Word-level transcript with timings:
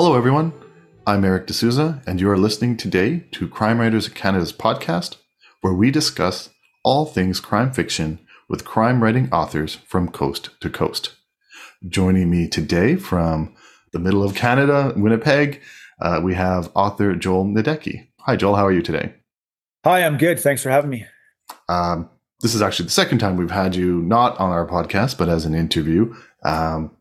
Hello, 0.00 0.14
everyone. 0.16 0.52
I'm 1.08 1.24
Eric 1.24 1.48
D'Souza, 1.48 2.00
and 2.06 2.20
you 2.20 2.30
are 2.30 2.38
listening 2.38 2.76
today 2.76 3.24
to 3.32 3.48
Crime 3.48 3.80
Writers 3.80 4.06
of 4.06 4.14
Canada's 4.14 4.52
podcast, 4.52 5.16
where 5.60 5.72
we 5.72 5.90
discuss 5.90 6.50
all 6.84 7.04
things 7.04 7.40
crime 7.40 7.72
fiction 7.72 8.20
with 8.48 8.64
crime 8.64 9.02
writing 9.02 9.28
authors 9.32 9.74
from 9.74 10.08
coast 10.08 10.50
to 10.60 10.70
coast. 10.70 11.16
Joining 11.88 12.30
me 12.30 12.46
today 12.46 12.94
from 12.94 13.56
the 13.92 13.98
middle 13.98 14.22
of 14.22 14.36
Canada, 14.36 14.92
Winnipeg, 14.94 15.60
uh, 16.00 16.20
we 16.22 16.34
have 16.34 16.70
author 16.76 17.16
Joel 17.16 17.46
Nedecky. 17.46 18.06
Hi, 18.20 18.36
Joel. 18.36 18.54
How 18.54 18.66
are 18.66 18.72
you 18.72 18.82
today? 18.82 19.14
Hi, 19.84 20.04
I'm 20.04 20.16
good. 20.16 20.38
Thanks 20.38 20.62
for 20.62 20.70
having 20.70 20.90
me. 20.90 21.06
Um, 21.68 22.08
this 22.40 22.54
is 22.54 22.62
actually 22.62 22.84
the 22.84 22.92
second 22.92 23.18
time 23.18 23.36
we've 23.36 23.50
had 23.50 23.74
you 23.74 24.00
not 24.02 24.38
on 24.38 24.52
our 24.52 24.64
podcast, 24.64 25.18
but 25.18 25.28
as 25.28 25.44
an 25.44 25.56
interview. 25.56 26.14
Um, 26.44 26.92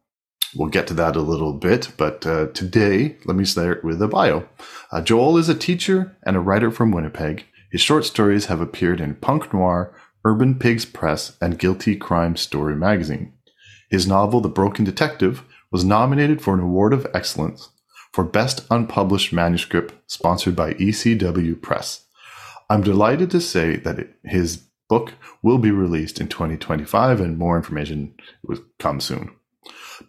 we'll 0.56 0.70
get 0.70 0.88
to 0.88 0.94
that 0.96 1.16
a 1.16 1.22
little 1.22 1.54
bit, 1.54 1.92
but 1.98 2.26
uh, 2.26 2.48
today, 2.48 3.18
let 3.26 3.36
me 3.36 3.46
start 3.46 3.84
with 3.84 4.02
a 4.02 4.08
bio. 4.08 4.48
Uh, 4.92 5.02
Joel 5.02 5.38
is 5.38 5.50
a 5.50 5.56
teacher 5.56 6.18
and 6.24 6.36
a 6.36 6.42
writer 6.42 6.72
from 6.72 6.92
Winnipeg. 6.92 7.46
His 7.72 7.82
short 7.82 8.06
stories 8.06 8.46
have 8.46 8.62
appeared 8.62 9.02
in 9.02 9.16
Punk 9.16 9.54
Noir, 9.54 9.94
Urban 10.24 10.58
Pigs 10.58 10.86
Press, 10.86 11.38
and 11.42 11.60
Guilty 11.60 11.96
Crime 11.96 12.36
Story 12.36 12.76
magazine. 12.76 13.34
His 13.90 14.08
novel, 14.08 14.42
The 14.42 14.50
Broken 14.50 14.86
Detective, 14.86 15.44
was 15.72 15.84
nominated 15.84 16.42
for 16.42 16.54
an 16.54 16.60
Award 16.60 16.94
of 16.94 17.08
Excellence 17.14 17.70
for 18.12 18.24
Best 18.24 18.66
Unpublished 18.72 19.32
Manuscript, 19.32 19.94
sponsored 20.08 20.56
by 20.56 20.74
ECW 20.74 21.62
Press. 21.62 22.06
I'm 22.70 22.82
delighted 22.82 23.32
to 23.32 23.42
say 23.42 23.76
that 23.78 24.00
it, 24.00 24.16
his 24.24 24.64
book 24.90 25.14
will 25.44 25.58
be 25.58 25.72
released 25.72 26.20
in 26.20 26.28
2025 26.28 27.22
and 27.22 27.38
more 27.38 27.58
information 27.58 28.16
will 28.44 28.60
come 28.80 29.00
soon. 29.00 29.37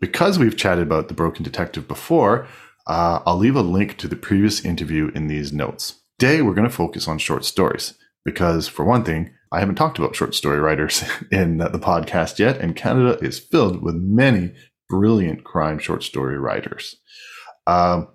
Because 0.01 0.39
we've 0.39 0.57
chatted 0.57 0.85
about 0.85 1.09
The 1.09 1.15
Broken 1.15 1.43
Detective 1.43 1.89
before, 1.89 2.47
uh, 2.87 3.21
I'll 3.27 3.37
leave 3.37 3.57
a 3.57 3.63
link 3.63 3.97
to 3.99 4.09
the 4.09 4.17
previous 4.17 4.65
interview 4.65 5.11
in 5.15 5.29
these 5.29 5.53
notes. 5.53 6.01
Today, 6.19 6.43
we're 6.43 6.55
going 6.55 6.69
to 6.69 6.75
focus 6.75 7.07
on 7.07 7.19
short 7.19 7.45
stories 7.45 7.95
because, 8.25 8.69
for 8.69 8.85
one 8.85 9.05
thing, 9.05 9.31
I 9.53 9.61
haven't 9.61 9.77
talked 9.77 9.99
about 9.99 10.17
short 10.17 10.35
story 10.35 10.59
writers 10.59 11.05
in 11.31 11.59
the 11.59 11.71
podcast 11.79 12.39
yet, 12.39 12.59
and 12.59 12.77
Canada 12.77 13.19
is 13.25 13.39
filled 13.39 13.83
with 13.83 13.95
many 13.95 14.53
brilliant 14.89 15.45
crime 15.45 15.79
short 15.79 16.03
story 16.03 16.39
writers. 16.39 16.97
Um, 17.67 18.09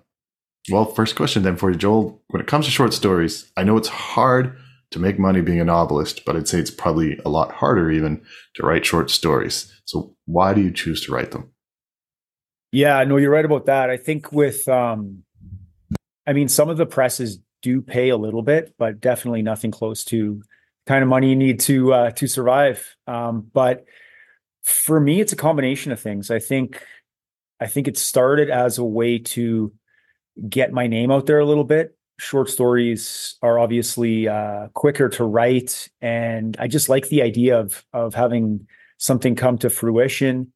well, 0.70 0.84
first 0.84 1.14
question 1.14 1.42
then 1.42 1.56
for 1.56 1.70
you, 1.70 1.76
Joel. 1.76 2.22
When 2.28 2.40
it 2.40 2.48
comes 2.48 2.64
to 2.64 2.70
short 2.70 2.94
stories, 2.94 3.50
I 3.56 3.64
know 3.64 3.76
it's 3.76 3.88
hard 3.88 4.56
to 4.94 5.00
make 5.00 5.18
money 5.18 5.40
being 5.40 5.60
a 5.60 5.64
novelist, 5.64 6.24
but 6.24 6.36
I'd 6.36 6.48
say 6.48 6.58
it's 6.58 6.70
probably 6.70 7.20
a 7.24 7.28
lot 7.28 7.52
harder 7.52 7.90
even 7.90 8.22
to 8.54 8.64
write 8.64 8.86
short 8.86 9.10
stories. 9.10 9.70
So, 9.84 10.16
why 10.24 10.54
do 10.54 10.62
you 10.62 10.70
choose 10.70 11.04
to 11.04 11.12
write 11.12 11.32
them? 11.32 11.50
Yeah, 12.72 13.02
no, 13.04 13.16
you're 13.16 13.30
right 13.30 13.44
about 13.44 13.66
that. 13.66 13.90
I 13.90 13.96
think 13.96 14.32
with, 14.32 14.66
um, 14.68 15.24
I 16.26 16.32
mean, 16.32 16.48
some 16.48 16.70
of 16.70 16.76
the 16.76 16.86
presses 16.86 17.38
do 17.60 17.82
pay 17.82 18.08
a 18.08 18.16
little 18.16 18.42
bit, 18.42 18.74
but 18.78 19.00
definitely 19.00 19.42
nothing 19.42 19.70
close 19.70 20.04
to 20.04 20.42
kind 20.86 21.02
of 21.02 21.08
money 21.08 21.30
you 21.30 21.36
need 21.36 21.60
to 21.60 21.92
uh, 21.92 22.10
to 22.12 22.26
survive. 22.26 22.96
Um, 23.06 23.50
but 23.52 23.84
for 24.62 25.00
me, 25.00 25.20
it's 25.20 25.32
a 25.32 25.36
combination 25.36 25.92
of 25.92 26.00
things. 26.00 26.30
I 26.30 26.38
think, 26.38 26.82
I 27.60 27.66
think 27.66 27.88
it 27.88 27.98
started 27.98 28.48
as 28.48 28.78
a 28.78 28.84
way 28.84 29.18
to 29.18 29.72
get 30.48 30.72
my 30.72 30.86
name 30.86 31.10
out 31.10 31.26
there 31.26 31.38
a 31.40 31.46
little 31.46 31.64
bit. 31.64 31.96
Short 32.18 32.48
stories 32.48 33.36
are 33.42 33.58
obviously 33.58 34.28
uh, 34.28 34.68
quicker 34.74 35.08
to 35.10 35.24
write, 35.24 35.88
and 36.00 36.56
I 36.60 36.68
just 36.68 36.88
like 36.88 37.08
the 37.08 37.22
idea 37.22 37.58
of 37.58 37.84
of 37.92 38.14
having 38.14 38.68
something 38.98 39.34
come 39.34 39.58
to 39.58 39.68
fruition, 39.68 40.52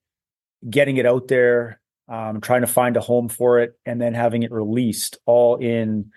getting 0.70 0.98
it 0.98 1.06
out 1.06 1.27
there, 1.27 1.81
um, 2.09 2.41
trying 2.41 2.61
to 2.61 2.69
find 2.69 2.97
a 2.97 3.01
home 3.01 3.29
for 3.29 3.59
it, 3.59 3.77
and 3.84 4.01
then 4.01 4.14
having 4.14 4.45
it 4.45 4.53
released 4.53 5.19
all 5.27 5.56
in, 5.56 6.13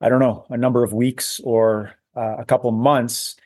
I 0.00 0.10
don't 0.10 0.20
know, 0.20 0.44
a 0.50 0.58
number 0.58 0.84
of 0.84 0.92
weeks 0.92 1.40
or 1.42 1.94
uh, 2.14 2.36
a 2.38 2.44
couple 2.44 2.70
months, 2.70 3.36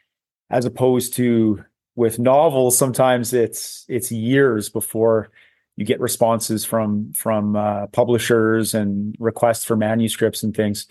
as 0.50 0.64
opposed 0.64 1.14
to 1.14 1.64
with 1.94 2.18
novels. 2.18 2.76
Sometimes 2.76 3.32
it's 3.32 3.84
it's 3.88 4.10
years 4.10 4.68
before 4.68 5.30
you 5.76 5.84
get 5.84 6.00
responses 6.00 6.64
from 6.64 7.12
from 7.12 7.54
uh, 7.54 7.86
publishers 7.88 8.74
and 8.74 9.14
requests 9.18 9.64
for 9.64 9.76
manuscripts 9.76 10.42
and 10.42 10.56
things. 10.56 10.88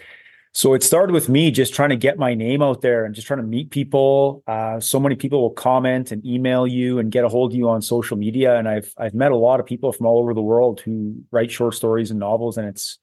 So 0.55 0.73
it 0.73 0.83
started 0.83 1.11
with 1.11 1.27
me 1.27 1.51
just 1.51 1.73
trying 1.73 1.89
to 1.89 1.97
get 1.97 2.17
my 2.17 2.33
name 2.33 2.61
out 2.61 2.79
there 2.79 3.03
and 3.03 3.13
just 3.13 3.27
trying 3.27 3.41
to 3.41 3.45
meet 3.45 3.71
people. 3.71 4.41
Uh, 4.47 4.79
so 4.79 5.01
many 5.01 5.16
people 5.16 5.41
will 5.41 5.49
comment 5.49 6.13
and 6.13 6.25
email 6.25 6.66
you 6.66 6.97
and 6.97 7.11
get 7.11 7.25
a 7.25 7.27
hold 7.27 7.51
of 7.51 7.57
you 7.57 7.67
on 7.67 7.81
social 7.81 8.16
media. 8.16 8.57
And 8.57 8.66
I've 8.66 8.93
I've 8.97 9.13
met 9.13 9.33
a 9.33 9.35
lot 9.35 9.59
of 9.59 9.66
people 9.66 9.91
from 9.91 10.05
all 10.05 10.17
over 10.17 10.33
the 10.33 10.41
world 10.41 10.79
who 10.79 11.21
write 11.29 11.51
short 11.51 11.73
stories 11.73 12.09
and 12.09 12.21
novels, 12.21 12.57
and 12.57 12.69
it's 12.69 12.99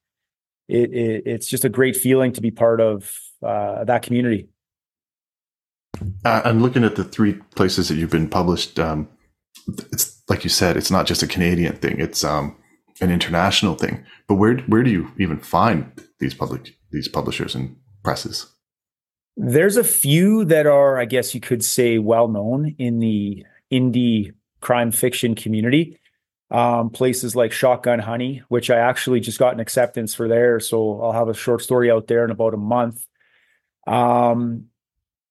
it, 0.66 0.94
it 0.94 1.22
it's 1.26 1.46
just 1.46 1.66
a 1.66 1.68
great 1.68 1.94
feeling 1.94 2.32
to 2.32 2.40
be 2.40 2.50
part 2.50 2.80
of 2.80 3.14
uh, 3.42 3.84
that 3.84 4.00
community. 4.00 4.48
Uh, 6.24 6.40
I'm 6.46 6.62
looking 6.62 6.84
at 6.84 6.96
the 6.96 7.04
three 7.04 7.34
places 7.54 7.88
that 7.88 7.96
you've 7.96 8.08
been 8.08 8.30
published. 8.30 8.78
Um, 8.78 9.10
it's 9.92 10.22
like 10.26 10.42
you 10.42 10.48
said, 10.48 10.78
it's 10.78 10.90
not 10.90 11.04
just 11.04 11.22
a 11.22 11.26
Canadian 11.26 11.76
thing; 11.76 12.00
it's 12.00 12.24
um, 12.24 12.56
an 13.02 13.10
international 13.10 13.74
thing. 13.74 14.06
But 14.26 14.36
where 14.36 14.56
where 14.60 14.82
do 14.82 14.90
you 14.90 15.12
even 15.19 15.38
find 15.38 15.92
these 16.19 16.32
public 16.32 16.78
these 16.92 17.08
publishers 17.08 17.54
and 17.54 17.76
presses? 18.03 18.47
There's 19.36 19.76
a 19.76 19.84
few 19.84 20.44
that 20.44 20.66
are, 20.66 20.98
I 20.98 21.06
guess 21.06 21.34
you 21.34 21.41
could 21.41 21.64
say, 21.64 21.98
well 21.98 22.28
known 22.28 22.75
in 22.78 22.98
the 22.98 23.44
indie 23.72 24.32
crime 24.60 24.92
fiction 24.92 25.34
community. 25.34 25.98
Um, 26.50 26.91
places 26.91 27.34
like 27.34 27.50
Shotgun 27.50 27.98
Honey, 27.98 28.42
which 28.48 28.69
I 28.69 28.76
actually 28.76 29.20
just 29.20 29.38
got 29.38 29.54
an 29.54 29.60
acceptance 29.60 30.14
for 30.14 30.28
there, 30.28 30.60
so 30.60 31.00
I'll 31.00 31.12
have 31.12 31.28
a 31.28 31.34
short 31.34 31.62
story 31.62 31.91
out 31.91 32.08
there 32.08 32.26
in 32.26 32.31
about 32.31 32.52
a 32.52 32.58
month. 32.58 33.06
Um, 33.86 34.66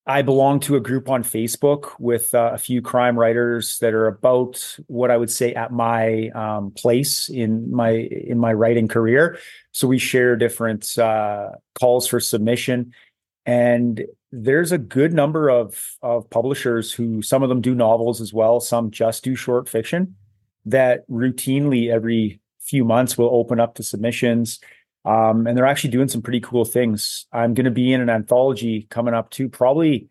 I 0.07 0.23
belong 0.23 0.59
to 0.61 0.75
a 0.75 0.79
group 0.79 1.09
on 1.09 1.23
Facebook 1.23 1.91
with 1.99 2.33
uh, 2.33 2.51
a 2.53 2.57
few 2.57 2.81
crime 2.81 3.17
writers 3.17 3.77
that 3.79 3.93
are 3.93 4.07
about 4.07 4.77
what 4.87 5.11
I 5.11 5.17
would 5.17 5.29
say 5.29 5.53
at 5.53 5.71
my 5.71 6.29
um, 6.29 6.71
place 6.71 7.29
in 7.29 7.71
my 7.71 7.91
in 7.91 8.39
my 8.39 8.51
writing 8.53 8.87
career. 8.87 9.37
So 9.71 9.87
we 9.87 9.99
share 9.99 10.35
different 10.35 10.97
uh, 10.97 11.49
calls 11.75 12.07
for 12.07 12.19
submission, 12.19 12.93
and 13.45 14.03
there's 14.31 14.71
a 14.71 14.79
good 14.79 15.13
number 15.13 15.49
of 15.49 15.95
of 16.01 16.27
publishers 16.31 16.91
who 16.91 17.21
some 17.21 17.43
of 17.43 17.49
them 17.49 17.61
do 17.61 17.75
novels 17.75 18.21
as 18.21 18.33
well, 18.33 18.59
some 18.59 18.89
just 18.89 19.23
do 19.23 19.35
short 19.35 19.69
fiction 19.69 20.15
that 20.65 21.07
routinely 21.09 21.91
every 21.91 22.39
few 22.59 22.85
months 22.85 23.17
will 23.17 23.33
open 23.35 23.59
up 23.59 23.75
to 23.75 23.83
submissions 23.83 24.59
um, 25.03 25.47
and 25.47 25.57
they're 25.57 25.65
actually 25.65 25.89
doing 25.89 26.07
some 26.07 26.21
pretty 26.21 26.41
cool 26.41 26.65
things. 26.65 27.25
I'm 27.31 27.53
going 27.53 27.65
to 27.65 27.71
be 27.71 27.91
in 27.91 28.01
an 28.01 28.09
anthology 28.09 28.87
coming 28.89 29.13
up 29.13 29.31
too, 29.31 29.49
probably 29.49 30.09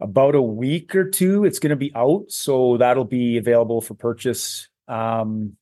about 0.00 0.34
a 0.34 0.42
week 0.42 0.94
or 0.94 1.08
two. 1.08 1.44
It's 1.44 1.58
going 1.58 1.70
to 1.70 1.76
be 1.76 1.92
out, 1.94 2.24
so 2.28 2.76
that'll 2.78 3.04
be 3.04 3.36
available 3.36 3.80
for 3.80 3.94
purchase 3.94 4.68
um, 4.88 5.56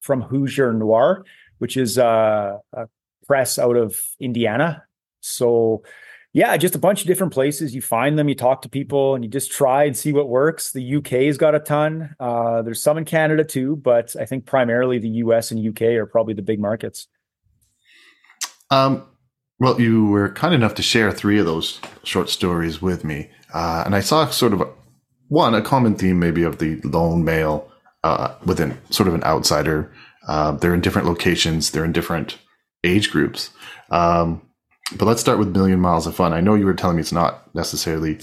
from 0.00 0.22
Hoosier 0.22 0.72
Noir, 0.72 1.24
which 1.58 1.76
is 1.76 1.98
uh, 1.98 2.58
a 2.72 2.88
press 3.26 3.58
out 3.58 3.76
of 3.76 4.00
Indiana. 4.18 4.84
So, 5.20 5.82
yeah, 6.32 6.56
just 6.56 6.74
a 6.74 6.78
bunch 6.78 7.02
of 7.02 7.06
different 7.06 7.32
places. 7.32 7.74
You 7.74 7.82
find 7.82 8.18
them, 8.18 8.28
you 8.28 8.34
talk 8.34 8.62
to 8.62 8.68
people, 8.70 9.14
and 9.14 9.22
you 9.22 9.30
just 9.30 9.52
try 9.52 9.84
and 9.84 9.96
see 9.96 10.12
what 10.12 10.30
works. 10.30 10.72
The 10.72 10.96
UK's 10.96 11.36
got 11.36 11.54
a 11.54 11.60
ton. 11.60 12.14
Uh, 12.18 12.62
there's 12.62 12.82
some 12.82 12.96
in 12.96 13.04
Canada 13.04 13.44
too, 13.44 13.76
but 13.76 14.16
I 14.18 14.24
think 14.24 14.46
primarily 14.46 14.98
the 14.98 15.08
US 15.08 15.50
and 15.50 15.66
UK 15.66 15.82
are 15.98 16.06
probably 16.06 16.34
the 16.34 16.42
big 16.42 16.58
markets. 16.58 17.06
Um, 18.72 19.04
well, 19.58 19.78
you 19.78 20.06
were 20.06 20.30
kind 20.30 20.54
enough 20.54 20.74
to 20.76 20.82
share 20.82 21.12
three 21.12 21.38
of 21.38 21.44
those 21.44 21.78
short 22.04 22.30
stories 22.30 22.80
with 22.80 23.04
me, 23.04 23.30
uh, 23.52 23.82
and 23.84 23.94
I 23.94 24.00
saw 24.00 24.28
sort 24.30 24.54
of 24.54 24.62
a, 24.62 24.68
one 25.28 25.54
a 25.54 25.60
common 25.60 25.94
theme 25.94 26.18
maybe 26.18 26.42
of 26.42 26.58
the 26.58 26.80
lone 26.80 27.22
male 27.22 27.70
uh, 28.02 28.34
within 28.46 28.78
sort 28.88 29.08
of 29.08 29.14
an 29.14 29.22
outsider. 29.24 29.92
Uh, 30.26 30.52
they're 30.52 30.72
in 30.72 30.80
different 30.80 31.06
locations, 31.06 31.70
they're 31.70 31.84
in 31.84 31.92
different 31.92 32.38
age 32.82 33.10
groups. 33.10 33.50
Um, 33.90 34.40
but 34.96 35.04
let's 35.04 35.20
start 35.20 35.38
with 35.38 35.54
Million 35.54 35.78
Miles 35.78 36.06
of 36.06 36.14
Fun. 36.14 36.32
I 36.32 36.40
know 36.40 36.54
you 36.54 36.64
were 36.64 36.72
telling 36.72 36.96
me 36.96 37.02
it's 37.02 37.12
not 37.12 37.54
necessarily, 37.54 38.20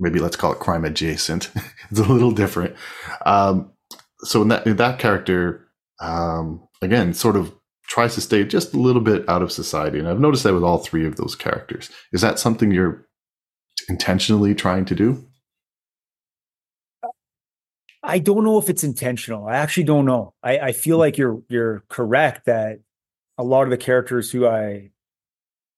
maybe 0.00 0.18
let's 0.18 0.36
call 0.36 0.52
it 0.52 0.60
crime 0.60 0.86
adjacent. 0.86 1.50
it's 1.90 2.00
a 2.00 2.04
little 2.04 2.32
different. 2.32 2.74
Um, 3.26 3.70
so 4.20 4.40
in 4.40 4.48
that 4.48 4.66
in 4.66 4.76
that 4.76 4.98
character, 4.98 5.68
um, 6.00 6.66
again, 6.80 7.12
sort 7.12 7.36
of 7.36 7.52
tries 7.86 8.14
to 8.14 8.20
stay 8.20 8.44
just 8.44 8.74
a 8.74 8.78
little 8.78 9.02
bit 9.02 9.28
out 9.28 9.42
of 9.42 9.52
society. 9.52 9.98
And 9.98 10.08
I've 10.08 10.20
noticed 10.20 10.44
that 10.44 10.54
with 10.54 10.64
all 10.64 10.78
three 10.78 11.06
of 11.06 11.16
those 11.16 11.34
characters. 11.34 11.90
Is 12.12 12.20
that 12.20 12.38
something 12.38 12.70
you're 12.70 13.06
intentionally 13.88 14.54
trying 14.54 14.84
to 14.86 14.94
do? 14.94 15.24
I 18.02 18.18
don't 18.18 18.44
know 18.44 18.58
if 18.58 18.68
it's 18.68 18.84
intentional. 18.84 19.46
I 19.46 19.56
actually 19.56 19.84
don't 19.84 20.04
know. 20.04 20.34
I, 20.42 20.58
I 20.58 20.72
feel 20.72 20.98
like 20.98 21.16
you're 21.16 21.42
you're 21.48 21.84
correct 21.88 22.46
that 22.46 22.80
a 23.38 23.42
lot 23.42 23.62
of 23.62 23.70
the 23.70 23.78
characters 23.78 24.30
who 24.30 24.46
I 24.46 24.90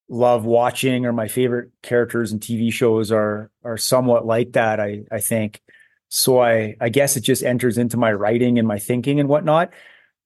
love 0.09 0.45
watching 0.45 1.07
or 1.07 1.13
my 1.13 1.29
favorite 1.29 1.71
characters 1.83 2.33
in 2.33 2.41
TV 2.41 2.73
shows 2.73 3.13
are 3.13 3.51
are 3.65 3.77
somewhat 3.77 4.27
like 4.27 4.53
that. 4.53 4.81
I 4.81 5.05
I 5.13 5.21
think 5.21 5.63
so. 6.09 6.41
I 6.41 6.77
I 6.81 6.89
guess 6.89 7.17
it 7.17 7.21
just 7.21 7.45
enters 7.45 7.79
into 7.79 7.97
my 7.97 8.13
writing 8.13 8.59
and 8.59 8.67
my 8.67 8.81
thinking 8.81 9.21
and 9.21 9.29
whatnot. 9.29 9.73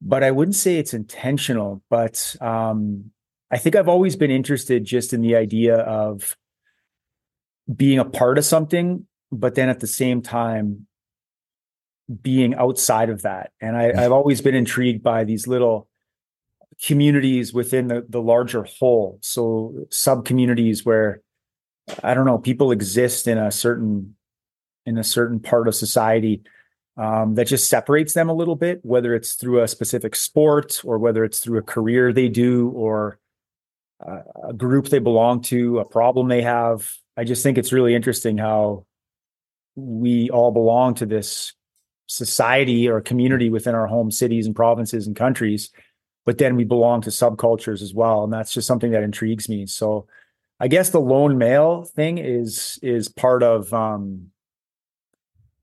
But 0.00 0.24
I 0.24 0.30
wouldn't 0.30 0.56
say 0.56 0.76
it's 0.76 0.94
intentional. 0.94 1.82
But 1.90 2.36
um, 2.40 3.10
I 3.50 3.58
think 3.58 3.76
I've 3.76 3.88
always 3.88 4.16
been 4.16 4.30
interested 4.30 4.84
just 4.84 5.12
in 5.12 5.22
the 5.22 5.36
idea 5.36 5.76
of 5.76 6.36
being 7.74 7.98
a 7.98 8.04
part 8.04 8.38
of 8.38 8.44
something, 8.44 9.06
but 9.30 9.54
then 9.54 9.68
at 9.68 9.80
the 9.80 9.86
same 9.86 10.22
time 10.22 10.86
being 12.22 12.54
outside 12.54 13.10
of 13.10 13.22
that. 13.22 13.52
And 13.60 13.76
I, 13.76 13.92
I've 13.96 14.12
always 14.12 14.40
been 14.40 14.54
intrigued 14.54 15.02
by 15.02 15.24
these 15.24 15.46
little 15.46 15.88
communities 16.84 17.52
within 17.52 17.88
the, 17.88 18.04
the 18.08 18.22
larger 18.22 18.64
whole. 18.64 19.18
So 19.22 19.86
sub 19.90 20.24
communities 20.24 20.84
where 20.84 21.22
I 22.02 22.14
don't 22.14 22.26
know, 22.26 22.38
people 22.38 22.72
exist 22.72 23.26
in 23.26 23.38
a 23.38 23.50
certain 23.50 24.16
in 24.86 24.96
a 24.96 25.04
certain 25.04 25.40
part 25.40 25.68
of 25.68 25.74
society 25.74 26.42
um, 27.00 27.34
that 27.36 27.46
just 27.46 27.70
separates 27.70 28.12
them 28.12 28.28
a 28.28 28.34
little 28.34 28.56
bit, 28.56 28.84
whether 28.84 29.14
it's 29.14 29.32
through 29.32 29.62
a 29.62 29.68
specific 29.68 30.14
sport 30.14 30.82
or 30.84 30.98
whether 30.98 31.24
it's 31.24 31.38
through 31.38 31.58
a 31.58 31.62
career 31.62 32.12
they 32.12 32.28
do 32.28 32.68
or 32.72 33.18
uh, 34.06 34.20
a 34.48 34.52
group 34.52 34.88
they 34.88 34.98
belong 34.98 35.40
to, 35.40 35.78
a 35.78 35.84
problem 35.86 36.28
they 36.28 36.42
have. 36.42 36.94
I 37.16 37.24
just 37.24 37.42
think 37.42 37.56
it's 37.56 37.72
really 37.72 37.94
interesting 37.94 38.36
how 38.36 38.84
we 39.76 40.28
all 40.28 40.52
belong 40.52 40.92
to 40.96 41.06
this 41.06 41.54
society 42.06 42.86
or 42.86 43.00
community 43.00 43.48
within 43.48 43.74
our 43.74 43.86
home 43.86 44.10
cities 44.10 44.44
and 44.44 44.54
provinces 44.54 45.06
and 45.06 45.16
countries, 45.16 45.70
but 46.26 46.36
then 46.36 46.54
we 46.54 46.64
belong 46.64 47.00
to 47.00 47.10
subcultures 47.10 47.80
as 47.80 47.94
well. 47.94 48.24
And 48.24 48.32
that's 48.32 48.52
just 48.52 48.66
something 48.66 48.90
that 48.90 49.02
intrigues 49.02 49.48
me. 49.48 49.64
So 49.64 50.06
I 50.58 50.68
guess 50.68 50.90
the 50.90 51.00
lone 51.00 51.38
male 51.38 51.84
thing 51.84 52.18
is 52.18 52.78
is 52.82 53.08
part 53.08 53.42
of 53.42 53.72
um, 53.72 54.32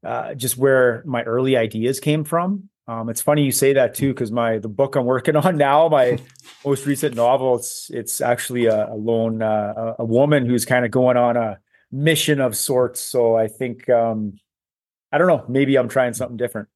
uh, 0.08 0.34
just 0.36 0.58
where 0.58 1.04
my 1.06 1.22
early 1.24 1.58
ideas 1.58 2.00
came 2.00 2.24
from. 2.24 2.70
Um, 2.88 3.10
it's 3.10 3.22
funny 3.22 3.44
you 3.44 3.52
say 3.52 3.74
that 3.74 3.94
too, 3.94 4.14
because 4.14 4.32
my 4.32 4.60
the 4.60 4.70
book 4.70 4.96
I'm 4.96 5.06
working 5.06 5.36
on 5.46 5.58
now, 5.58 5.90
my 5.90 6.18
most 6.66 6.86
recent 6.86 7.16
novel, 7.16 7.58
it's 7.58 7.90
it's 7.94 8.22
actually 8.22 8.66
a, 8.68 8.88
a 8.88 8.96
lone 8.96 9.42
uh, 9.42 9.96
a 10.00 10.06
woman 10.06 10.46
who's 10.46 10.64
kind 10.64 10.86
of 10.86 10.92
going 10.92 11.18
on 11.18 11.36
a 11.36 11.60
mission 11.92 12.40
of 12.40 12.56
sorts. 12.56 13.02
So 13.02 13.36
I 13.36 13.48
think 13.48 13.90
um, 13.90 14.40
I 15.12 15.18
don't 15.18 15.28
know, 15.28 15.44
maybe 15.50 15.78
I'm 15.78 15.90
trying 15.90 16.14
something 16.14 16.38
different. 16.38 16.70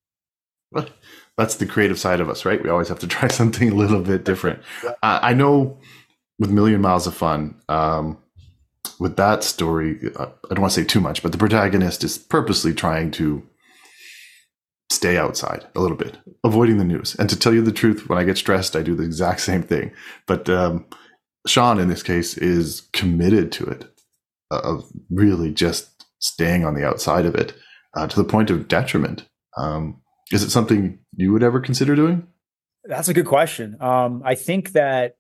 Well, 0.74 0.88
that's 1.38 1.56
the 1.56 1.66
creative 1.66 2.00
side 2.00 2.20
of 2.20 2.30
us, 2.30 2.44
right? 2.44 2.62
We 2.62 2.70
always 2.70 2.90
have 2.90 3.00
to 3.00 3.08
try 3.08 3.30
something 3.30 3.72
a 3.72 3.76
little 3.76 4.02
bit 4.02 4.26
different. 4.26 4.62
Uh, 4.84 5.20
I 5.22 5.34
know 5.34 5.80
with 6.38 6.50
Million 6.50 6.82
Miles 6.82 7.08
of 7.08 7.16
Fun, 7.16 7.56
um, 7.70 8.18
with 9.02 9.16
that 9.16 9.44
story, 9.44 9.98
I 10.16 10.28
don't 10.50 10.60
want 10.60 10.74
to 10.74 10.80
say 10.80 10.86
too 10.86 11.02
much, 11.02 11.24
but 11.24 11.32
the 11.32 11.38
protagonist 11.40 12.04
is 12.04 12.20
purposely 12.20 12.72
trying 12.72 13.10
to 13.14 13.42
stay 14.92 15.18
outside 15.18 15.66
a 15.74 15.80
little 15.80 15.98
bit, 15.98 16.20
avoiding 16.44 16.78
the 16.78 16.84
news. 16.84 17.16
And 17.16 17.28
to 17.28 17.36
tell 17.36 17.52
you 17.52 17.64
the 17.64 17.72
truth, 17.72 18.08
when 18.08 18.20
I 18.20 18.24
get 18.24 18.38
stressed, 18.38 18.76
I 18.76 18.84
do 18.84 18.94
the 18.94 19.02
exact 19.02 19.40
same 19.50 19.64
thing. 19.64 19.92
But 20.28 20.48
um, 20.52 20.86
Sean, 21.48 21.80
in 21.80 21.88
this 21.88 22.04
case, 22.04 22.38
is 22.38 22.82
committed 22.94 23.52
to 23.54 23.66
it, 23.66 23.92
uh, 24.52 24.62
of 24.64 24.84
really 25.10 25.52
just 25.52 26.06
staying 26.20 26.64
on 26.64 26.76
the 26.76 26.86
outside 26.86 27.26
of 27.26 27.34
it 27.34 27.56
uh, 27.98 28.06
to 28.06 28.16
the 28.16 28.30
point 28.30 28.52
of 28.52 28.68
detriment. 28.68 29.26
Um, 29.58 30.00
is 30.32 30.44
it 30.44 30.52
something 30.52 31.00
you 31.16 31.34
would 31.34 31.42
ever 31.42 31.60
consider 31.60 31.96
doing? 31.96 32.28
That's 32.84 33.10
a 33.10 33.16
good 33.16 33.26
question. 33.26 33.78
Um, 33.82 34.22
I 34.24 34.36
think 34.36 34.74
that 34.74 35.16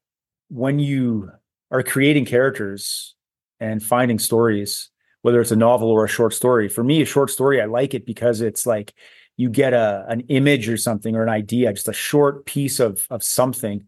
when 0.49 0.77
you 0.77 1.31
are 1.71 1.81
creating 1.81 2.25
characters 2.25 3.15
and 3.61 3.81
finding 3.81 4.19
stories, 4.19 4.89
whether 5.21 5.39
it's 5.39 5.51
a 5.51 5.55
novel 5.55 5.89
or 5.89 6.03
a 6.03 6.09
short 6.09 6.33
story, 6.33 6.67
for 6.67 6.83
me, 6.83 7.01
a 7.01 7.05
short 7.05 7.29
story, 7.29 7.61
I 7.61 7.65
like 7.65 7.93
it 7.93 8.05
because 8.05 8.41
it's 8.41 8.65
like 8.65 8.93
you 9.37 9.49
get 9.49 9.73
a 9.73 10.05
an 10.09 10.21
image 10.27 10.67
or 10.67 10.77
something 10.77 11.15
or 11.15 11.23
an 11.23 11.29
idea, 11.29 11.71
just 11.71 11.87
a 11.87 11.93
short 11.93 12.45
piece 12.45 12.79
of 12.79 13.07
of 13.09 13.23
something, 13.23 13.85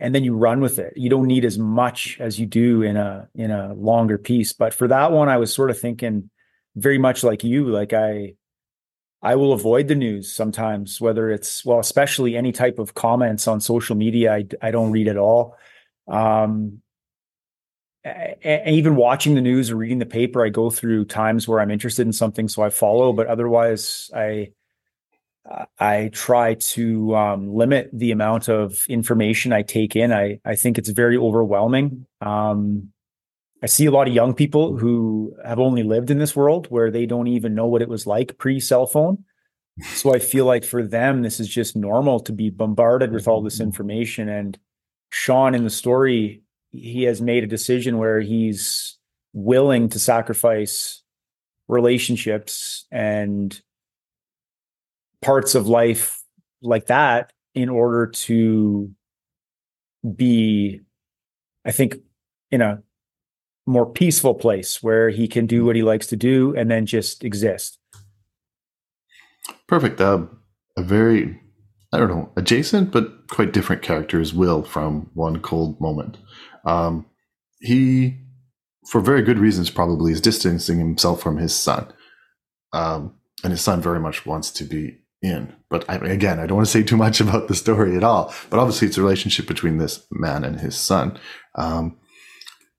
and 0.00 0.14
then 0.14 0.24
you 0.24 0.36
run 0.36 0.60
with 0.60 0.78
it. 0.78 0.92
You 0.96 1.08
don't 1.08 1.26
need 1.26 1.44
as 1.44 1.58
much 1.58 2.18
as 2.20 2.38
you 2.38 2.46
do 2.46 2.82
in 2.82 2.96
a 2.96 3.28
in 3.34 3.50
a 3.50 3.72
longer 3.74 4.18
piece. 4.18 4.52
But 4.52 4.74
for 4.74 4.88
that 4.88 5.12
one, 5.12 5.28
I 5.28 5.38
was 5.38 5.54
sort 5.54 5.70
of 5.70 5.78
thinking 5.78 6.28
very 6.76 6.98
much 6.98 7.24
like 7.24 7.44
you, 7.44 7.68
like 7.68 7.92
I 7.92 8.34
I 9.22 9.36
will 9.36 9.54
avoid 9.54 9.88
the 9.88 9.94
news 9.94 10.30
sometimes, 10.30 11.00
whether 11.00 11.30
it's 11.30 11.64
well, 11.64 11.78
especially 11.78 12.36
any 12.36 12.52
type 12.52 12.78
of 12.78 12.92
comments 12.94 13.48
on 13.48 13.60
social 13.60 13.96
media. 13.96 14.34
I, 14.34 14.46
I 14.60 14.70
don't 14.70 14.92
read 14.92 15.08
at 15.08 15.16
all. 15.16 15.56
Um, 16.06 16.82
and 18.04 18.74
even 18.74 18.96
watching 18.96 19.34
the 19.34 19.40
news 19.40 19.70
or 19.70 19.76
reading 19.76 19.98
the 19.98 20.06
paper, 20.06 20.44
I 20.44 20.50
go 20.50 20.70
through 20.70 21.06
times 21.06 21.48
where 21.48 21.60
I'm 21.60 21.70
interested 21.70 22.06
in 22.06 22.12
something, 22.12 22.48
so 22.48 22.62
I 22.62 22.70
follow. 22.70 23.12
But 23.12 23.28
otherwise, 23.28 24.10
I 24.14 24.52
I 25.78 26.10
try 26.12 26.54
to 26.54 27.16
um, 27.16 27.54
limit 27.54 27.90
the 27.92 28.10
amount 28.10 28.48
of 28.48 28.84
information 28.88 29.52
I 29.52 29.62
take 29.62 29.96
in. 29.96 30.12
I 30.12 30.40
I 30.44 30.54
think 30.54 30.78
it's 30.78 30.90
very 30.90 31.16
overwhelming. 31.16 32.06
Um, 32.20 32.90
I 33.62 33.66
see 33.66 33.86
a 33.86 33.90
lot 33.90 34.08
of 34.08 34.14
young 34.14 34.34
people 34.34 34.76
who 34.76 35.34
have 35.42 35.58
only 35.58 35.82
lived 35.82 36.10
in 36.10 36.18
this 36.18 36.36
world 36.36 36.66
where 36.68 36.90
they 36.90 37.06
don't 37.06 37.28
even 37.28 37.54
know 37.54 37.66
what 37.66 37.80
it 37.80 37.88
was 37.88 38.06
like 38.06 38.36
pre 38.36 38.60
cell 38.60 38.86
phone. 38.86 39.24
So 39.80 40.14
I 40.14 40.18
feel 40.18 40.44
like 40.44 40.64
for 40.64 40.86
them, 40.86 41.22
this 41.22 41.40
is 41.40 41.48
just 41.48 41.74
normal 41.74 42.20
to 42.20 42.32
be 42.32 42.50
bombarded 42.50 43.10
with 43.12 43.26
all 43.26 43.42
this 43.42 43.54
mm-hmm. 43.54 43.64
information. 43.64 44.28
And 44.28 44.58
Sean 45.10 45.54
in 45.54 45.64
the 45.64 45.70
story, 45.70 46.43
he 46.74 47.04
has 47.04 47.20
made 47.20 47.44
a 47.44 47.48
decision 47.48 47.98
where 47.98 48.20
he's 48.20 48.98
willing 49.32 49.88
to 49.90 49.98
sacrifice 49.98 51.02
relationships 51.68 52.86
and 52.90 53.60
parts 55.22 55.54
of 55.54 55.66
life 55.66 56.22
like 56.62 56.86
that 56.86 57.32
in 57.54 57.68
order 57.68 58.06
to 58.06 58.90
be 60.16 60.80
i 61.64 61.70
think 61.70 61.96
in 62.50 62.60
a 62.60 62.82
more 63.66 63.90
peaceful 63.90 64.34
place 64.34 64.82
where 64.82 65.08
he 65.08 65.26
can 65.26 65.46
do 65.46 65.64
what 65.64 65.74
he 65.74 65.82
likes 65.82 66.06
to 66.06 66.16
do 66.16 66.54
and 66.54 66.70
then 66.70 66.84
just 66.84 67.24
exist 67.24 67.78
perfect 69.66 70.00
uh, 70.00 70.22
a 70.76 70.82
very 70.82 71.40
I 71.94 71.98
don't 71.98 72.08
know, 72.08 72.28
adjacent 72.36 72.90
but 72.90 73.28
quite 73.28 73.52
different 73.52 73.82
character 73.82 74.20
is 74.20 74.34
Will 74.34 74.64
from 74.64 75.08
One 75.14 75.38
Cold 75.38 75.80
Moment. 75.80 76.18
Um, 76.64 77.06
he, 77.60 78.16
for 78.86 79.00
very 79.00 79.22
good 79.22 79.38
reasons, 79.38 79.70
probably 79.70 80.12
is 80.12 80.20
distancing 80.20 80.78
himself 80.78 81.22
from 81.22 81.38
his 81.38 81.54
son, 81.54 81.92
um, 82.72 83.14
and 83.42 83.52
his 83.52 83.62
son 83.62 83.80
very 83.80 84.00
much 84.00 84.26
wants 84.26 84.50
to 84.52 84.64
be 84.64 84.98
in. 85.22 85.54
But 85.70 85.88
I, 85.88 85.96
again, 85.96 86.38
I 86.38 86.46
don't 86.46 86.56
want 86.56 86.66
to 86.66 86.72
say 86.72 86.82
too 86.82 86.96
much 86.96 87.20
about 87.22 87.48
the 87.48 87.54
story 87.54 87.96
at 87.96 88.04
all. 88.04 88.32
But 88.50 88.58
obviously, 88.58 88.88
it's 88.88 88.98
a 88.98 89.02
relationship 89.02 89.46
between 89.46 89.78
this 89.78 90.06
man 90.10 90.44
and 90.44 90.60
his 90.60 90.76
son. 90.76 91.18
Um, 91.54 91.98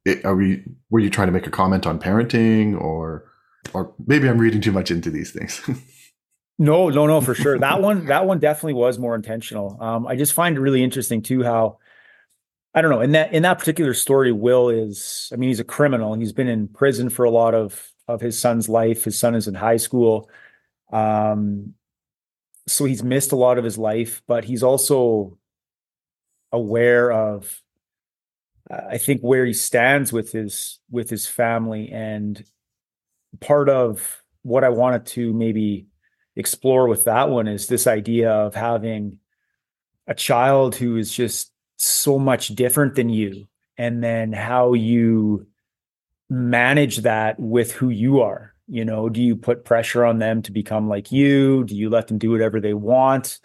it, 0.05 0.23
are 0.23 0.35
we? 0.35 0.63
Were 0.89 0.99
you 0.99 1.09
trying 1.09 1.27
to 1.27 1.33
make 1.33 1.47
a 1.47 1.51
comment 1.51 1.87
on 1.87 1.99
parenting, 1.99 2.79
or, 2.79 3.25
or 3.73 3.93
maybe 4.05 4.29
I'm 4.29 4.37
reading 4.37 4.61
too 4.61 4.71
much 4.71 4.91
into 4.91 5.09
these 5.09 5.31
things? 5.31 5.61
No, 6.57 6.87
no, 6.87 7.05
no, 7.05 7.19
for 7.19 7.35
sure. 7.35 7.59
that 7.59 7.81
one, 7.81 8.05
that 8.05 8.25
one 8.25 8.39
definitely 8.39 8.75
was 8.75 8.97
more 8.97 9.13
intentional. 9.13 9.77
Um, 9.81 10.07
I 10.07 10.15
just 10.15 10.31
find 10.31 10.55
it 10.55 10.61
really 10.61 10.83
interesting 10.83 11.21
too 11.21 11.43
how 11.43 11.79
I 12.75 12.81
don't 12.81 12.91
know 12.91 12.99
in 12.99 13.13
that 13.13 13.33
in 13.33 13.43
that 13.43 13.57
particular 13.57 13.93
story, 13.93 14.33
Will 14.33 14.69
is 14.69 15.29
I 15.33 15.37
mean 15.37 15.49
he's 15.49 15.61
a 15.61 15.63
criminal 15.63 16.13
he's 16.13 16.33
been 16.33 16.49
in 16.49 16.67
prison 16.67 17.09
for 17.09 17.23
a 17.23 17.31
lot 17.31 17.55
of 17.55 17.89
of 18.07 18.19
his 18.19 18.37
son's 18.37 18.67
life. 18.67 19.05
His 19.05 19.17
son 19.17 19.33
is 19.33 19.47
in 19.47 19.55
high 19.55 19.77
school, 19.77 20.29
um, 20.91 21.73
so 22.67 22.83
he's 22.83 23.01
missed 23.01 23.31
a 23.31 23.37
lot 23.37 23.57
of 23.57 23.63
his 23.63 23.77
life, 23.77 24.21
but 24.27 24.43
he's 24.43 24.61
also 24.61 25.37
aware 26.51 27.11
of 27.11 27.61
I 28.69 28.97
think 28.97 29.21
where 29.21 29.45
he 29.45 29.53
stands 29.53 30.11
with 30.11 30.33
his 30.33 30.79
with 30.91 31.09
his 31.09 31.27
family 31.27 31.89
and 31.91 32.43
part 33.39 33.69
of 33.69 34.21
what 34.41 34.65
I 34.65 34.69
wanted 34.69 35.05
to 35.07 35.33
maybe 35.33 35.87
explore 36.35 36.87
with 36.87 37.05
that 37.05 37.29
one 37.29 37.47
is 37.47 37.67
this 37.67 37.87
idea 37.87 38.31
of 38.31 38.53
having 38.53 39.19
a 40.07 40.13
child 40.13 40.75
who 40.75 40.97
is 40.97 41.11
just 41.11 41.51
so 41.85 42.19
much 42.19 42.49
different 42.49 42.95
than 42.95 43.09
you 43.09 43.47
and 43.77 44.03
then 44.03 44.33
how 44.33 44.73
you 44.73 45.47
manage 46.29 46.97
that 46.97 47.39
with 47.39 47.71
who 47.71 47.89
you 47.89 48.21
are 48.21 48.55
you 48.67 48.83
know? 48.83 49.09
Do 49.09 49.21
you 49.21 49.35
put 49.35 49.65
pressure 49.65 50.05
on 50.05 50.19
them 50.19 50.41
to 50.43 50.51
become 50.51 50.87
like 50.87 51.11
you? 51.11 51.63
Do 51.65 51.75
you 51.75 51.89
let 51.89 52.07
them 52.07 52.17
do 52.17 52.31
whatever 52.31 52.59
they 52.59 52.73
want? 52.73 53.39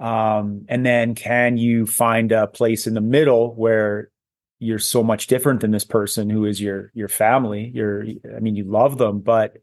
Um, 0.00 0.64
and 0.68 0.86
then 0.86 1.14
can 1.14 1.56
you 1.56 1.86
find 1.86 2.32
a 2.32 2.46
place 2.46 2.86
in 2.86 2.94
the 2.94 3.00
middle 3.00 3.54
where 3.54 4.10
you're 4.58 4.78
so 4.78 5.02
much 5.02 5.26
different 5.26 5.60
than 5.60 5.70
this 5.70 5.84
person 5.84 6.30
who 6.30 6.44
is 6.44 6.60
your 6.60 6.90
your 6.94 7.08
family? 7.08 7.70
You're 7.74 8.04
i 8.34 8.40
mean 8.40 8.56
you 8.56 8.64
love 8.64 8.98
them 8.98 9.20
but 9.20 9.58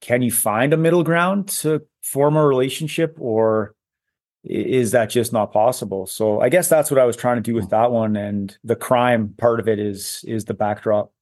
can 0.00 0.22
you 0.22 0.30
find 0.30 0.72
a 0.72 0.76
middle 0.76 1.02
ground 1.02 1.48
to 1.48 1.82
form 2.02 2.36
a 2.36 2.46
relationship 2.46 3.16
or 3.20 3.73
is 4.44 4.90
that 4.90 5.10
just 5.10 5.32
not 5.32 5.52
possible 5.52 6.06
so 6.06 6.40
i 6.40 6.48
guess 6.48 6.68
that's 6.68 6.90
what 6.90 7.00
i 7.00 7.04
was 7.04 7.16
trying 7.16 7.36
to 7.36 7.42
do 7.42 7.54
with 7.54 7.70
that 7.70 7.90
one 7.90 8.16
and 8.16 8.58
the 8.62 8.76
crime 8.76 9.34
part 9.38 9.58
of 9.58 9.68
it 9.68 9.78
is 9.78 10.24
is 10.26 10.44
the 10.44 10.54
backdrop 10.54 11.12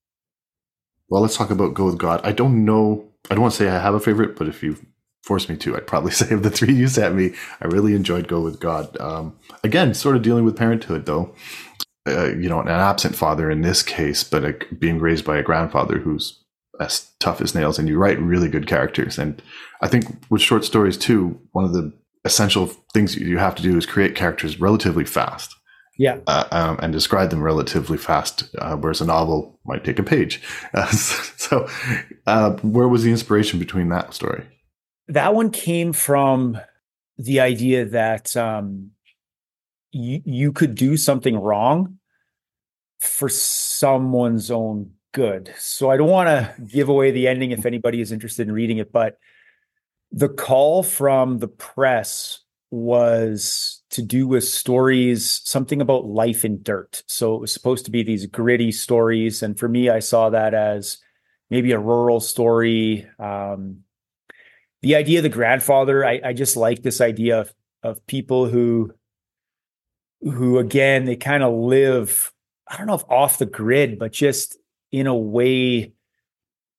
well 1.08 1.22
let's 1.22 1.36
talk 1.36 1.50
about 1.50 1.74
go 1.74 1.86
with 1.86 1.98
god 1.98 2.20
i 2.24 2.32
don't 2.32 2.64
know 2.64 3.04
i 3.30 3.34
don't 3.34 3.42
want 3.42 3.52
to 3.52 3.58
say 3.58 3.68
i 3.68 3.78
have 3.80 3.94
a 3.94 4.00
favorite 4.00 4.36
but 4.36 4.48
if 4.48 4.62
you 4.62 4.76
force 5.22 5.48
me 5.48 5.56
to. 5.56 5.76
I'd 5.76 5.86
probably 5.86 6.10
say 6.12 6.34
of 6.34 6.42
the 6.42 6.50
three 6.50 6.74
you 6.74 6.88
sent 6.88 7.14
me, 7.14 7.32
I 7.60 7.66
really 7.66 7.94
enjoyed 7.94 8.28
Go 8.28 8.40
with 8.40 8.60
God. 8.60 8.98
Um, 9.00 9.36
again, 9.64 9.94
sort 9.94 10.16
of 10.16 10.22
dealing 10.22 10.44
with 10.44 10.56
parenthood 10.56 11.06
though. 11.06 11.34
Uh, 12.06 12.34
you 12.34 12.48
know, 12.48 12.60
an 12.60 12.68
absent 12.68 13.14
father 13.14 13.48
in 13.48 13.62
this 13.62 13.80
case, 13.80 14.24
but 14.24 14.44
a, 14.44 14.56
being 14.74 14.98
raised 14.98 15.24
by 15.24 15.38
a 15.38 15.42
grandfather 15.42 15.98
who's 15.98 16.42
as 16.80 17.12
tough 17.20 17.40
as 17.40 17.54
nails, 17.54 17.78
and 17.78 17.88
you 17.88 17.96
write 17.96 18.18
really 18.18 18.48
good 18.48 18.66
characters. 18.66 19.18
And 19.18 19.40
I 19.82 19.86
think 19.86 20.06
with 20.28 20.42
short 20.42 20.64
stories 20.64 20.98
too, 20.98 21.40
one 21.52 21.64
of 21.64 21.72
the 21.72 21.92
essential 22.24 22.66
things 22.92 23.16
you 23.16 23.38
have 23.38 23.54
to 23.56 23.62
do 23.62 23.76
is 23.76 23.86
create 23.86 24.14
characters 24.14 24.60
relatively 24.60 25.04
fast. 25.04 25.54
Yeah. 25.98 26.18
Uh, 26.26 26.44
um, 26.50 26.78
and 26.82 26.92
describe 26.92 27.30
them 27.30 27.42
relatively 27.42 27.98
fast, 27.98 28.44
uh, 28.58 28.76
whereas 28.76 29.00
a 29.00 29.04
novel 29.04 29.58
might 29.66 29.84
take 29.84 29.98
a 29.98 30.02
page. 30.02 30.42
Uh, 30.74 30.86
so, 30.86 31.68
uh, 32.26 32.52
where 32.62 32.88
was 32.88 33.02
the 33.02 33.10
inspiration 33.10 33.58
between 33.58 33.90
that 33.90 34.14
story? 34.14 34.42
That 35.08 35.34
one 35.34 35.50
came 35.50 35.92
from 35.92 36.58
the 37.18 37.40
idea 37.40 37.84
that 37.84 38.34
um, 38.36 38.92
you 39.90 40.22
you 40.24 40.52
could 40.52 40.74
do 40.74 40.96
something 40.96 41.36
wrong 41.36 41.98
for 43.00 43.28
someone's 43.28 44.50
own 44.50 44.92
good. 45.12 45.52
So 45.58 45.90
I 45.90 45.96
don't 45.96 46.08
want 46.08 46.28
to 46.28 46.54
give 46.62 46.88
away 46.88 47.10
the 47.10 47.28
ending 47.28 47.50
if 47.50 47.66
anybody 47.66 48.00
is 48.00 48.12
interested 48.12 48.48
in 48.48 48.54
reading 48.54 48.78
it, 48.78 48.92
but 48.92 49.18
the 50.12 50.28
call 50.28 50.82
from 50.82 51.38
the 51.38 51.48
press 51.48 52.40
was 52.70 53.82
to 53.90 54.02
do 54.02 54.26
with 54.26 54.44
stories, 54.44 55.42
something 55.44 55.80
about 55.80 56.06
life 56.06 56.44
in 56.44 56.62
dirt. 56.62 57.02
So 57.06 57.34
it 57.34 57.40
was 57.40 57.52
supposed 57.52 57.84
to 57.86 57.90
be 57.90 58.02
these 58.02 58.26
gritty 58.26 58.72
stories. 58.72 59.42
And 59.42 59.58
for 59.58 59.68
me, 59.68 59.90
I 59.90 59.98
saw 59.98 60.30
that 60.30 60.54
as 60.54 60.98
maybe 61.50 61.72
a 61.72 61.78
rural 61.78 62.20
story. 62.20 63.06
Um, 63.18 63.80
the 64.80 64.96
idea 64.96 65.18
of 65.18 65.22
the 65.22 65.28
grandfather, 65.28 66.04
I, 66.04 66.20
I 66.24 66.32
just 66.32 66.56
like 66.56 66.82
this 66.82 67.00
idea 67.00 67.40
of, 67.40 67.54
of 67.82 68.06
people 68.06 68.46
who, 68.46 68.92
who 70.22 70.58
again, 70.58 71.04
they 71.04 71.16
kind 71.16 71.42
of 71.42 71.52
live, 71.52 72.32
I 72.66 72.78
don't 72.78 72.86
know 72.86 72.94
if 72.94 73.04
off 73.08 73.38
the 73.38 73.46
grid, 73.46 73.98
but 73.98 74.12
just 74.12 74.56
in 74.90 75.06
a 75.06 75.16
way 75.16 75.92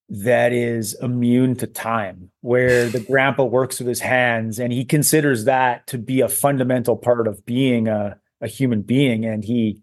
that 0.10 0.54
is 0.54 0.96
immune 1.02 1.56
to 1.56 1.68
time, 1.68 2.30
where 2.42 2.90
the 2.90 3.00
grandpa 3.00 3.44
works 3.44 3.80
with 3.80 3.88
his 3.88 4.00
hands 4.00 4.60
and 4.60 4.72
he 4.72 4.86
considers 4.86 5.46
that 5.46 5.88
to 5.88 5.98
be 5.98 6.22
a 6.22 6.30
fundamental 6.30 6.98
part 6.98 7.28
of 7.28 7.46
being 7.46 7.88
a, 7.88 8.20
a 8.42 8.48
human 8.48 8.82
being. 8.82 9.26
And 9.26 9.44
he 9.44 9.82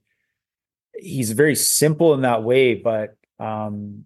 he's 0.95 1.33
very 1.33 1.55
simple 1.55 2.15
in 2.15 2.21
that 2.23 2.43
way, 2.43 2.75
but 2.75 3.17
um, 3.39 4.05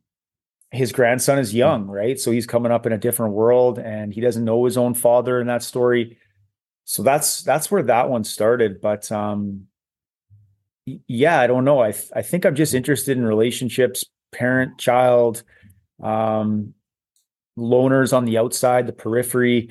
his 0.74 0.92
grandson 0.92 1.38
is 1.38 1.54
young, 1.54 1.86
right? 1.86 2.18
So 2.18 2.30
he's 2.30 2.46
coming 2.46 2.72
up 2.72 2.84
in 2.86 2.92
a 2.92 2.98
different 2.98 3.34
world 3.34 3.78
and 3.78 4.12
he 4.12 4.20
doesn't 4.20 4.44
know 4.44 4.64
his 4.64 4.76
own 4.76 4.94
father 4.94 5.40
in 5.40 5.46
that 5.46 5.62
story. 5.62 6.18
So 6.84 7.02
that's 7.02 7.42
that's 7.42 7.70
where 7.70 7.82
that 7.84 8.10
one 8.10 8.24
started. 8.24 8.80
But 8.80 9.10
um 9.10 9.68
yeah, 10.84 11.40
I 11.40 11.46
don't 11.46 11.64
know. 11.64 11.82
I 11.82 11.94
I 12.14 12.22
think 12.22 12.44
I'm 12.44 12.56
just 12.56 12.74
interested 12.74 13.16
in 13.16 13.24
relationships, 13.24 14.04
parent, 14.32 14.78
child, 14.78 15.44
um, 16.02 16.74
loners 17.58 18.16
on 18.16 18.24
the 18.24 18.38
outside, 18.38 18.86
the 18.86 18.92
periphery, 18.92 19.70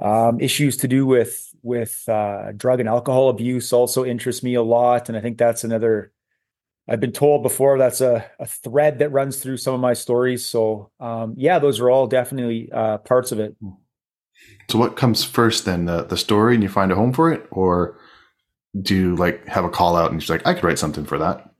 um, 0.00 0.40
issues 0.40 0.76
to 0.78 0.88
do 0.88 1.06
with 1.06 1.54
with 1.62 2.06
uh, 2.08 2.52
drug 2.52 2.80
and 2.80 2.88
alcohol 2.88 3.28
abuse 3.28 3.72
also 3.72 4.04
interest 4.04 4.42
me 4.42 4.54
a 4.54 4.62
lot, 4.62 5.08
and 5.08 5.16
I 5.16 5.20
think 5.20 5.38
that's 5.38 5.64
another. 5.64 6.12
I've 6.86 7.00
been 7.00 7.12
told 7.12 7.42
before 7.42 7.78
that's 7.78 8.02
a, 8.02 8.26
a 8.38 8.46
thread 8.46 8.98
that 8.98 9.08
runs 9.08 9.38
through 9.38 9.56
some 9.56 9.72
of 9.72 9.80
my 9.80 9.94
stories. 9.94 10.44
So 10.44 10.90
um, 11.00 11.34
yeah, 11.38 11.58
those 11.58 11.80
are 11.80 11.88
all 11.88 12.06
definitely 12.06 12.70
uh, 12.70 12.98
parts 12.98 13.32
of 13.32 13.40
it. 13.40 13.56
So 14.68 14.78
what 14.78 14.96
comes 14.96 15.24
first 15.24 15.64
then, 15.64 15.86
the 15.86 16.04
the 16.04 16.16
story, 16.16 16.54
and 16.54 16.62
you 16.62 16.68
find 16.68 16.92
a 16.92 16.96
home 16.96 17.12
for 17.12 17.32
it, 17.32 17.46
or 17.50 17.98
do 18.80 18.94
you 18.94 19.16
like 19.16 19.46
have 19.46 19.64
a 19.64 19.70
call 19.70 19.96
out 19.96 20.10
and 20.10 20.26
you're 20.26 20.36
like, 20.36 20.46
I 20.46 20.54
could 20.54 20.64
write 20.64 20.78
something 20.78 21.04
for 21.04 21.18
that? 21.18 21.53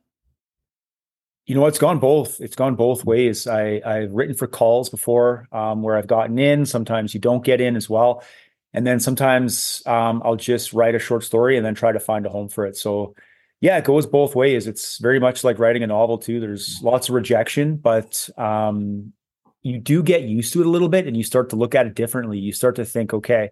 You 1.47 1.55
know, 1.55 1.67
it's 1.67 1.79
gone 1.79 1.99
both. 1.99 2.41
It's 2.41 2.57
gone 2.57 2.75
both 2.75 3.05
ways. 3.05 3.47
I, 3.47 3.83
I've 3.85 4.13
written 4.13 4.35
for 4.35 4.47
calls 4.47 4.89
before 4.89 5.47
um, 5.53 5.83
where 5.83 5.97
I've 5.97 6.07
gotten 6.07 6.39
in. 6.39 6.65
Sometimes 6.65 7.13
you 7.13 7.21
don't 7.21 7.45
get 7.45 7.61
in 7.61 7.77
as 7.77 7.89
well. 7.89 8.23
And 8.73 8.87
then 8.87 8.99
sometimes 8.99 9.83
um, 9.87 10.23
I'll 10.25 10.37
just 10.37 10.73
write 10.73 10.95
a 10.95 10.99
short 10.99 11.23
story 11.23 11.57
and 11.57 11.65
then 11.65 11.75
try 11.75 11.93
to 11.93 12.01
find 12.01 12.25
a 12.27 12.31
home 12.31 12.49
for 12.49 12.67
it. 12.67 12.77
So, 12.77 13.15
yeah, 13.61 13.77
it 13.79 13.85
goes 13.85 14.07
both 14.07 14.35
ways. 14.35 14.67
It's 14.67 14.99
very 14.99 15.21
much 15.21 15.45
like 15.45 15.59
writing 15.59 15.83
a 15.83 15.87
novel, 15.87 16.19
too. 16.19 16.41
There's 16.41 16.81
lots 16.83 17.09
of 17.09 17.15
rejection, 17.15 17.77
but 17.77 18.29
um, 18.37 19.13
you 19.63 19.79
do 19.79 20.03
get 20.03 20.23
used 20.23 20.53
to 20.55 20.61
it 20.61 20.67
a 20.67 20.71
little 20.71 20.89
bit 20.89 21.07
and 21.07 21.17
you 21.17 21.23
start 21.23 21.51
to 21.51 21.57
look 21.57 21.75
at 21.75 21.87
it 21.87 21.95
differently. 21.95 22.39
You 22.39 22.53
start 22.53 22.77
to 22.77 22.85
think, 22.85 23.15
okay, 23.15 23.51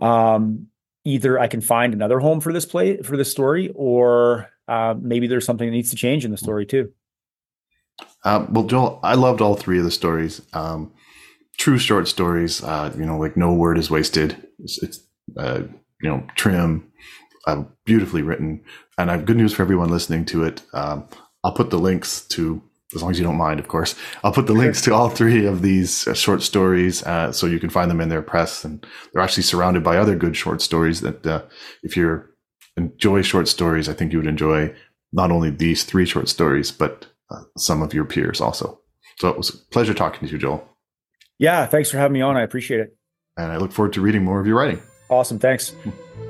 um, 0.00 0.68
either 1.04 1.38
I 1.38 1.48
can 1.48 1.60
find 1.60 1.92
another 1.92 2.20
home 2.20 2.40
for 2.40 2.52
this 2.52 2.66
play, 2.66 2.98
for 2.98 3.16
this 3.16 3.30
story, 3.30 3.72
or 3.74 4.48
uh, 4.70 4.94
maybe 5.00 5.26
there's 5.26 5.44
something 5.44 5.66
that 5.66 5.72
needs 5.72 5.90
to 5.90 5.96
change 5.96 6.24
in 6.24 6.30
the 6.30 6.36
story 6.36 6.64
too. 6.64 6.92
Uh, 8.24 8.46
well, 8.48 8.64
Joel, 8.64 9.00
I 9.02 9.14
loved 9.14 9.40
all 9.40 9.56
three 9.56 9.78
of 9.78 9.84
the 9.84 9.90
stories. 9.90 10.40
Um, 10.52 10.92
true 11.58 11.76
short 11.76 12.06
stories. 12.06 12.62
Uh, 12.62 12.92
you 12.96 13.04
know, 13.04 13.18
like 13.18 13.36
no 13.36 13.52
word 13.52 13.78
is 13.78 13.90
wasted. 13.90 14.36
It's, 14.60 14.80
it's 14.82 15.00
uh, 15.36 15.62
you 16.00 16.08
know 16.08 16.24
trim, 16.36 16.90
uh, 17.46 17.64
beautifully 17.84 18.22
written, 18.22 18.62
and 18.96 19.10
I 19.10 19.16
have 19.16 19.26
good 19.26 19.36
news 19.36 19.52
for 19.52 19.62
everyone 19.62 19.90
listening 19.90 20.24
to 20.26 20.44
it. 20.44 20.62
Um, 20.72 21.08
I'll 21.42 21.52
put 21.52 21.70
the 21.70 21.78
links 21.78 22.22
to 22.28 22.62
as 22.94 23.02
long 23.02 23.10
as 23.10 23.18
you 23.18 23.24
don't 23.24 23.36
mind, 23.36 23.60
of 23.60 23.68
course. 23.68 23.94
I'll 24.24 24.32
put 24.32 24.46
the 24.46 24.52
links 24.52 24.82
to 24.82 24.94
all 24.94 25.08
three 25.08 25.46
of 25.46 25.62
these 25.62 26.08
uh, 26.08 26.14
short 26.14 26.42
stories 26.42 27.04
uh, 27.04 27.30
so 27.32 27.46
you 27.46 27.60
can 27.60 27.70
find 27.70 27.90
them 27.90 28.00
in 28.00 28.08
their 28.08 28.22
press. 28.22 28.64
And 28.64 28.84
they're 29.12 29.22
actually 29.22 29.44
surrounded 29.44 29.84
by 29.84 29.96
other 29.96 30.16
good 30.16 30.36
short 30.36 30.60
stories 30.60 31.00
that 31.00 31.24
uh, 31.24 31.42
if 31.84 31.96
you 31.96 32.24
enjoy 32.80 33.22
short 33.22 33.48
stories, 33.48 33.88
I 33.88 33.92
think 33.92 34.12
you 34.12 34.18
would 34.18 34.26
enjoy 34.26 34.74
not 35.12 35.30
only 35.30 35.50
these 35.50 35.84
three 35.84 36.06
short 36.06 36.28
stories, 36.28 36.70
but 36.70 37.06
uh, 37.30 37.42
some 37.56 37.82
of 37.82 37.94
your 37.94 38.04
peers 38.04 38.40
also. 38.40 38.80
So 39.18 39.28
it 39.28 39.36
was 39.36 39.50
a 39.50 39.58
pleasure 39.70 39.94
talking 39.94 40.26
to 40.26 40.32
you, 40.32 40.38
Joel. 40.38 40.66
Yeah, 41.38 41.66
thanks 41.66 41.90
for 41.90 41.98
having 41.98 42.14
me 42.14 42.20
on. 42.20 42.36
I 42.36 42.42
appreciate 42.42 42.80
it. 42.80 42.96
And 43.36 43.50
I 43.52 43.56
look 43.56 43.72
forward 43.72 43.92
to 43.94 44.00
reading 44.00 44.24
more 44.24 44.40
of 44.40 44.46
your 44.46 44.56
writing. 44.56 44.82
Awesome. 45.08 45.38
Thanks. 45.38 45.74